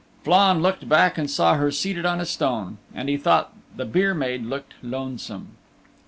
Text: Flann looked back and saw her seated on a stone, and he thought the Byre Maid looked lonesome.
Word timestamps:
Flann 0.23 0.63
looked 0.63 0.89
back 0.89 1.19
and 1.19 1.29
saw 1.29 1.53
her 1.57 1.69
seated 1.69 2.07
on 2.07 2.19
a 2.19 2.25
stone, 2.25 2.79
and 2.91 3.07
he 3.07 3.17
thought 3.17 3.53
the 3.75 3.85
Byre 3.85 4.15
Maid 4.15 4.47
looked 4.47 4.73
lonesome. 4.81 5.49